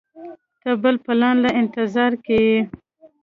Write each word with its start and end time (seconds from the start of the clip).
ته 0.61 0.71
به 0.81 0.91
پلان 1.05 1.35
له 1.43 1.49
انتظار 1.61 2.11
کيې. 2.25 2.59